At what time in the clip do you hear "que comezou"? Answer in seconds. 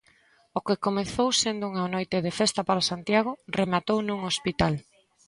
0.65-1.29